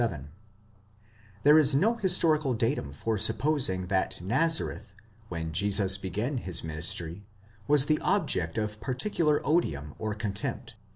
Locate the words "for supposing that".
2.91-4.19